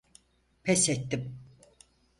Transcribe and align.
Pes 0.63 0.89
ettim. 0.89 1.35